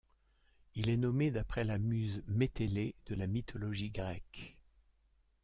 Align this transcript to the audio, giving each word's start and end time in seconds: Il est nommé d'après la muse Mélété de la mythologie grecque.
Il 0.73 0.89
est 0.89 0.97
nommé 0.97 1.29
d'après 1.29 1.63
la 1.63 1.77
muse 1.77 2.23
Mélété 2.25 2.95
de 3.05 3.13
la 3.13 3.27
mythologie 3.27 3.91
grecque. 3.91 4.57